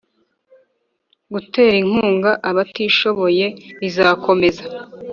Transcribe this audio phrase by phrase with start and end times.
[1.33, 3.45] gutera inkunga abatishoboye
[3.79, 4.63] bizakomeza